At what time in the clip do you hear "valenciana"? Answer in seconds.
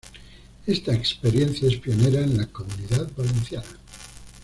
3.15-3.77